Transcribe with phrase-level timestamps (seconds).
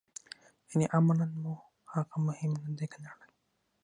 [0.69, 1.53] یعنې عملاً مو
[1.93, 3.27] هغه مهم نه دی ګڼلی.